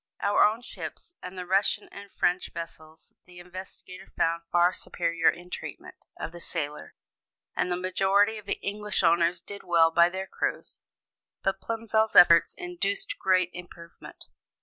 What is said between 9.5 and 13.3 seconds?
well by their crews; but Plimsoll's efforts induced